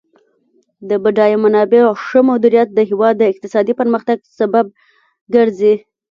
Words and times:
د 0.89 0.91
بډایه 1.03 1.37
منابعو 1.43 1.99
ښه 2.05 2.19
مدیریت 2.29 2.69
د 2.73 2.79
هیواد 2.89 3.15
د 3.17 3.23
اقتصادي 3.33 3.73
پرمختګ 3.79 4.17
سبب 4.39 4.65
ګرځي. 5.35 5.73